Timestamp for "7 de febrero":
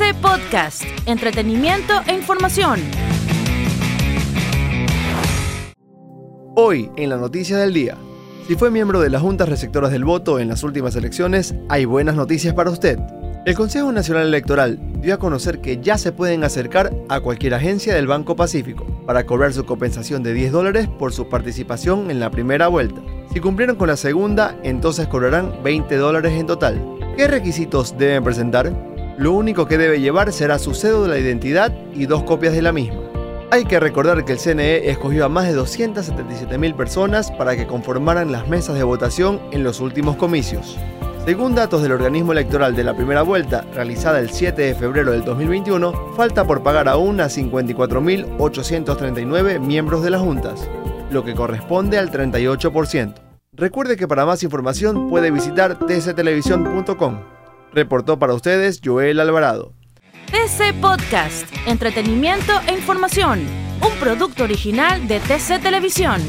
44.30-45.12